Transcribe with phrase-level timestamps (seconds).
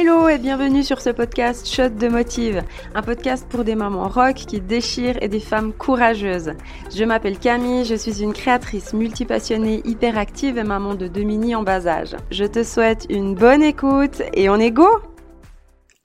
[0.00, 2.62] Hello et bienvenue sur ce podcast Shot de Motive,
[2.94, 6.52] un podcast pour des mamans rock qui déchirent et des femmes courageuses.
[6.94, 11.64] Je m'appelle Camille, je suis une créatrice multipassionnée, hyperactive et maman de deux mini en
[11.64, 12.14] bas âge.
[12.30, 14.86] Je te souhaite une bonne écoute et on est go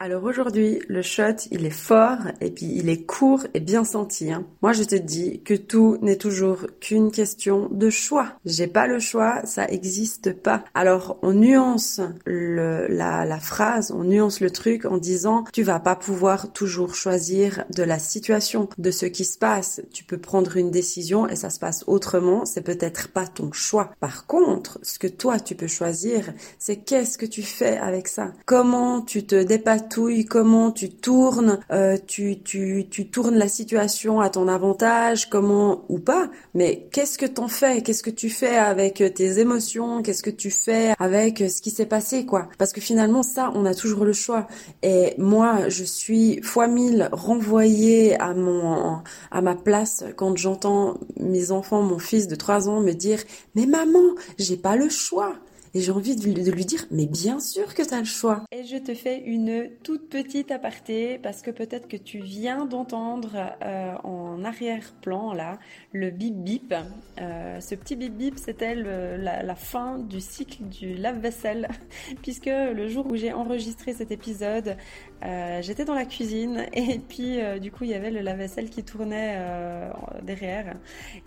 [0.03, 4.33] alors aujourd'hui, le shot, il est fort et puis il est court et bien senti.
[4.33, 4.45] Hein.
[4.61, 8.33] Moi, je te dis que tout n'est toujours qu'une question de choix.
[8.43, 10.65] J'ai pas le choix, ça existe pas.
[10.73, 16.51] Alors, on nuance la phrase, on nuance le truc en disant tu vas pas pouvoir
[16.51, 19.79] toujours choisir de la situation, de ce qui se passe.
[19.93, 22.43] Tu peux prendre une décision et ça se passe autrement.
[22.43, 23.91] C'est peut-être pas ton choix.
[24.01, 28.33] Par contre, ce que toi tu peux choisir, c'est qu'est-ce que tu fais avec ça?
[28.45, 29.92] Comment tu te dépasses
[30.29, 35.99] comment tu tournes, euh, tu, tu, tu tournes la situation à ton avantage, comment ou
[35.99, 40.29] pas, mais qu'est-ce que t'en fais Qu'est-ce que tu fais avec tes émotions Qu'est-ce que
[40.29, 44.05] tu fais avec ce qui s'est passé, quoi Parce que finalement, ça, on a toujours
[44.05, 44.47] le choix.
[44.81, 48.99] Et moi, je suis fois mille renvoyée à mon,
[49.31, 53.19] à ma place quand j'entends mes enfants, mon fils de 3 ans me dire,
[53.55, 55.33] mais maman, j'ai pas le choix.
[55.75, 58.43] Et j'ai envie de, lui dire, mais bien sûr que tu as le choix.
[58.51, 63.31] Et je te fais une toute petite aparté parce que peut-être que tu viens d'entendre
[63.63, 65.57] euh, en arrière-plan là
[65.91, 66.75] le bip bip.
[67.19, 71.67] Euh, ce petit bip bip, c'était la, la, fin du cycle du lave-vaisselle
[72.21, 74.77] puisque le jour où j'ai enregistré cet épisode,
[75.23, 78.69] euh, j'étais dans la cuisine et puis euh, du coup il y avait le lave-vaisselle
[78.69, 79.89] qui tournait euh,
[80.21, 80.75] derrière.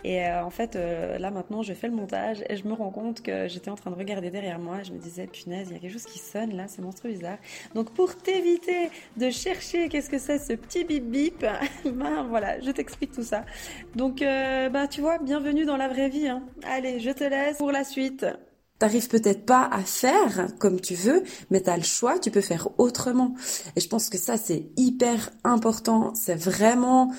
[0.03, 3.47] Et en fait là maintenant je fais le montage et je me rends compte que
[3.47, 4.83] j'étais en train de regarder derrière moi.
[4.83, 7.37] Je me disais punaise il y a quelque chose qui sonne là c'est monstrueux bizarre.
[7.73, 11.45] Donc pour t'éviter de chercher qu'est-ce que c'est ce petit bip bip
[11.85, 13.45] ben voilà je t'explique tout ça.
[13.95, 16.43] Donc bah tu vois bienvenue dans la vraie vie hein.
[16.63, 18.25] allez je te laisse pour la suite
[18.79, 22.41] T'arrives peut-être pas à faire comme tu veux, mais tu as le choix, tu peux
[22.41, 23.33] faire autrement.
[23.75, 26.13] Et je pense que ça, c'est hyper important.
[26.13, 27.11] C'est vraiment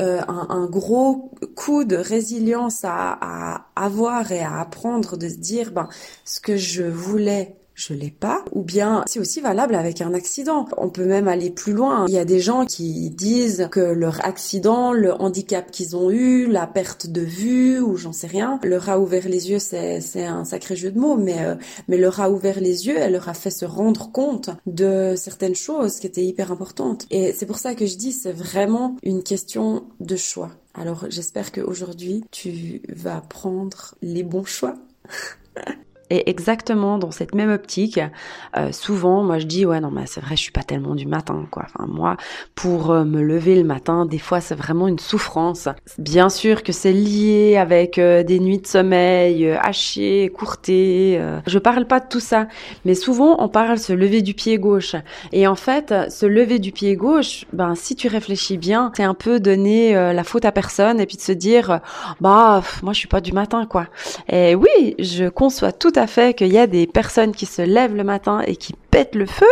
[0.00, 5.72] euh, un, gros coup de résilience à, à, avoir et à apprendre, de se dire,
[5.72, 5.88] ben,
[6.24, 10.66] ce que je voulais je l'ai pas, ou bien c'est aussi valable avec un accident.
[10.76, 12.06] On peut même aller plus loin.
[12.08, 16.46] Il y a des gens qui disent que leur accident, le handicap qu'ils ont eu,
[16.46, 20.44] la perte de vue ou j'en sais rien, leur a ouvert les yeux, c'est un
[20.44, 21.54] sacré jeu de mots, mais euh,
[21.88, 25.54] mais leur a ouvert les yeux, elle leur a fait se rendre compte de certaines
[25.54, 27.06] choses qui étaient hyper importantes.
[27.10, 30.50] Et c'est pour ça que je dis c'est vraiment une question de choix.
[30.74, 34.74] Alors j'espère qu'aujourd'hui tu vas prendre les bons choix.
[36.12, 37.98] Et exactement dans cette même optique,
[38.58, 41.06] euh, souvent, moi je dis ouais non mais c'est vrai, je suis pas tellement du
[41.06, 41.64] matin quoi.
[41.64, 42.18] Enfin moi,
[42.54, 45.70] pour euh, me lever le matin, des fois c'est vraiment une souffrance.
[45.96, 51.18] Bien sûr que c'est lié avec euh, des nuits de sommeil hachées, courtées.
[51.46, 52.46] je parle pas de tout ça,
[52.84, 54.96] mais souvent on parle se lever du pied gauche.
[55.32, 59.14] Et en fait, se lever du pied gauche, ben si tu réfléchis bien, c'est un
[59.14, 61.80] peu donner la faute à personne et puis de se dire
[62.20, 63.86] bah moi je suis pas du matin quoi.
[64.28, 67.96] Et oui, je conçois tout à fait qu'il y a des personnes qui se lèvent
[67.96, 69.46] le matin et qui pètent le feu,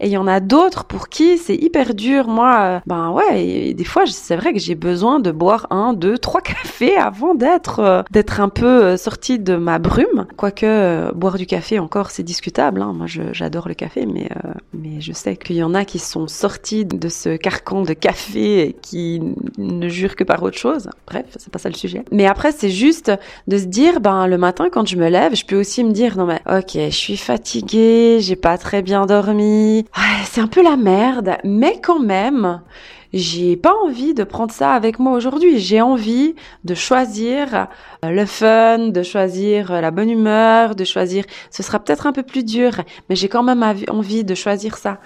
[0.00, 2.26] et il y en a d'autres pour qui c'est hyper dur.
[2.28, 6.18] Moi, euh, ben ouais, des fois, c'est vrai que j'ai besoin de boire un, deux,
[6.18, 8.02] trois cafés avant d'être euh,
[8.38, 10.26] un peu euh, sortie de ma brume.
[10.36, 12.80] Quoique boire du café encore, c'est discutable.
[12.82, 12.94] Hein.
[12.96, 14.28] Moi, j'adore le café, mais
[14.72, 18.68] mais je sais qu'il y en a qui sont sortis de ce carcan de café
[18.68, 19.20] et qui
[19.58, 20.88] ne jurent que par autre chose.
[21.06, 22.02] Bref, c'est pas ça le sujet.
[22.10, 23.12] Mais après, c'est juste
[23.46, 26.16] de se dire, ben le matin quand je me lève, je peux aussi me dire
[26.16, 29.84] non mais ok, je suis fatiguée, j'ai pas très bien dormi.
[30.26, 32.60] c'est un peu la merde, mais quand même,
[33.12, 35.58] j'ai pas envie de prendre ça avec moi aujourd'hui.
[35.58, 37.66] J'ai envie de choisir
[38.04, 41.24] euh, le fun, de choisir euh, la bonne humeur, de choisir.
[41.50, 42.70] Ce sera peut-être un peu plus dur,
[43.08, 45.00] mais j'ai quand même envie de choisir ça.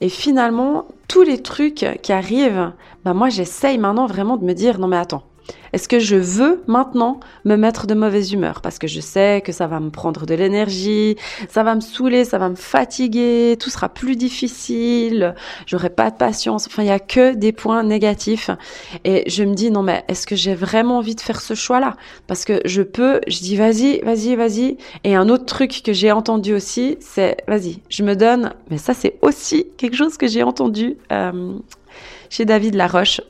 [0.00, 2.72] Et finalement, tous les trucs qui arrivent,
[3.04, 5.24] bah moi j'essaye maintenant vraiment de me dire non mais attends.
[5.72, 8.60] Est-ce que je veux maintenant me mettre de mauvaise humeur?
[8.60, 11.16] Parce que je sais que ça va me prendre de l'énergie,
[11.48, 15.34] ça va me saouler, ça va me fatiguer, tout sera plus difficile,
[15.66, 16.66] j'aurai pas de patience.
[16.66, 18.50] Enfin, il y a que des points négatifs
[19.04, 21.96] et je me dis non mais est-ce que j'ai vraiment envie de faire ce choix-là?
[22.26, 24.76] Parce que je peux, je dis vas-y, vas-y, vas-y.
[25.04, 28.52] Et un autre truc que j'ai entendu aussi, c'est vas-y, je me donne.
[28.70, 30.96] Mais ça c'est aussi quelque chose que j'ai entendu.
[31.12, 31.58] Euh,
[32.30, 33.20] chez David Laroche,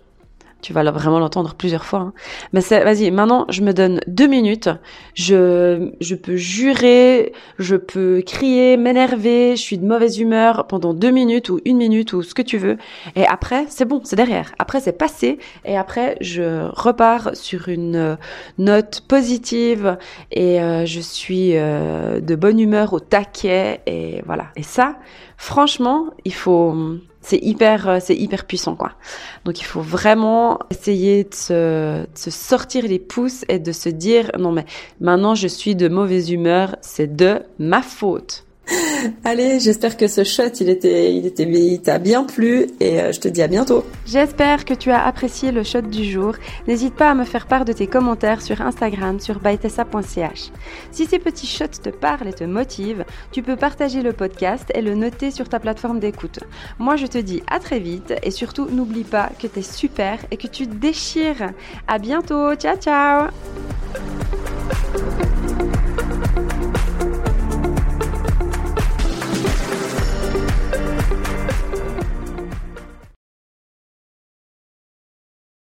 [0.63, 2.01] tu vas vraiment l'entendre plusieurs fois.
[2.01, 2.13] Hein.
[2.53, 4.69] Mais vas-y, maintenant, je me donne deux minutes.
[5.15, 11.11] Je, je peux jurer, je peux crier, m'énerver, je suis de mauvaise humeur pendant deux
[11.11, 12.79] minutes ou une minute ou ce que tu veux.
[13.15, 14.53] Et après, c'est bon, c'est derrière.
[14.59, 15.39] Après, c'est passé.
[15.65, 18.17] Et après, je repars sur une
[18.59, 19.99] note positive
[20.33, 23.81] et euh, je suis euh, de bonne humeur au taquet.
[23.87, 24.49] Et voilà.
[24.57, 24.97] Et ça,
[25.37, 26.75] franchement, il faut,
[27.27, 28.93] c'est hyper, euh, c'est hyper puissant quoi.
[29.45, 33.89] Donc il faut vraiment essayer de se, de se, sortir les pouces et de se
[33.89, 34.65] dire non mais
[35.01, 38.45] maintenant je suis de mauvaise humeur, c'est de ma faute.
[39.25, 43.29] Allez, j'espère que ce shot, il était, il t'a bien plu et euh, je te
[43.29, 43.85] dis à bientôt.
[44.07, 46.35] J'espère que tu as apprécié le shot du jour.
[46.67, 50.51] N'hésite pas à me faire part de tes commentaires sur Instagram sur bytessa.ch.
[50.91, 54.83] Si ces petits shots te parlent et te motivent, tu peux partager le podcast et
[54.83, 56.41] le noter sur ta plateforme d'écoute.
[56.79, 60.37] Moi, je te dis à très vite et surtout n'oublie pas que t'es super et
[60.37, 61.53] que tu déchires.
[61.87, 62.55] À bientôt.
[62.55, 63.29] Ciao, ciao.